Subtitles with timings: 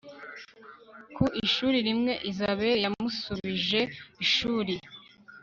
[1.15, 3.81] ku ishuri rimwe isabel yamusibije
[4.23, 4.73] ishuri